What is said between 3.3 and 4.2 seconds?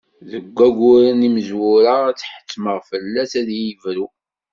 ad iyi-yebru.